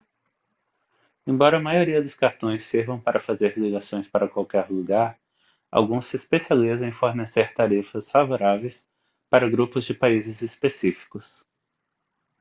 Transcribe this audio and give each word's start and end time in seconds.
embora 1.27 1.57
a 1.57 1.61
maioria 1.61 2.01
dos 2.01 2.15
cartões 2.15 2.63
sirvam 2.63 2.99
para 2.99 3.19
fazer 3.19 3.55
ligações 3.55 4.07
para 4.07 4.27
qualquer 4.27 4.67
lugar 4.67 5.15
alguns 5.71 6.07
se 6.07 6.15
especializam 6.15 6.87
em 6.87 6.91
fornecer 6.91 7.53
tarifas 7.53 8.09
favoráveis 8.09 8.89
para 9.29 9.47
grupos 9.47 9.85
de 9.85 9.93
países 9.93 10.41
específicos 10.41 11.45